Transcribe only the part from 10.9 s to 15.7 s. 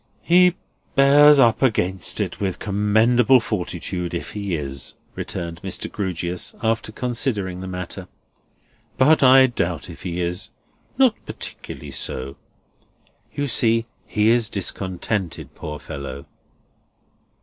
Not particularly so. You see, he is discontented,